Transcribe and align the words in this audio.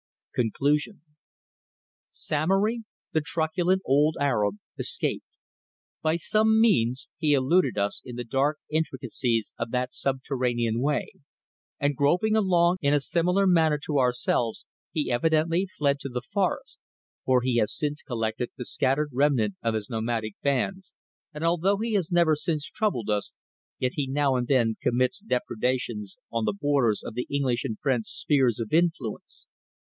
CONCLUSION. 0.33 1.01
SAMORY, 2.09 2.85
the 3.11 3.21
truculent 3.21 3.83
old 3.85 4.17
Arab, 4.19 4.57
escaped. 4.79 5.27
By 6.01 6.15
some 6.15 6.59
means 6.59 7.07
he 7.17 7.33
eluded 7.35 7.77
us 7.77 8.01
in 8.03 8.15
the 8.15 8.23
dark 8.23 8.57
intricacies 8.71 9.53
of 9.59 9.69
that 9.69 9.93
subterranean 9.93 10.79
way, 10.81 11.09
and 11.79 11.95
groping 11.95 12.35
along 12.35 12.77
in 12.81 12.95
a 12.95 12.99
similar 12.99 13.45
manner 13.45 13.77
to 13.85 13.99
ourselves, 13.99 14.65
he 14.91 15.11
evidently 15.11 15.67
fled 15.67 15.99
to 15.99 16.09
the 16.09 16.19
forest, 16.23 16.79
for 17.23 17.43
he 17.43 17.57
has 17.57 17.71
since 17.71 18.01
collected 18.01 18.49
the 18.57 18.65
scattered 18.65 19.11
remnant 19.13 19.53
of 19.61 19.75
his 19.75 19.87
nomadic 19.87 20.33
bands, 20.41 20.95
and 21.31 21.43
although 21.43 21.77
he 21.77 21.93
has 21.93 22.11
never 22.11 22.35
since 22.35 22.65
troubled 22.67 23.11
us, 23.11 23.35
yet 23.77 23.91
he 23.93 24.07
now 24.07 24.35
and 24.35 24.47
then 24.47 24.77
commits 24.81 25.19
depredations 25.19 26.17
on 26.31 26.45
the 26.45 26.57
borders 26.59 27.03
of 27.03 27.13
the 27.13 27.27
English 27.29 27.63
and 27.63 27.77
French 27.79 28.07
spheres 28.07 28.59
of 28.59 28.73
influence. 28.73 29.45